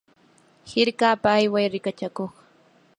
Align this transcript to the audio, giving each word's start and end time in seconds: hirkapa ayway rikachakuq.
hirkapa 0.71 1.27
ayway 1.37 1.67
rikachakuq. 1.73 2.31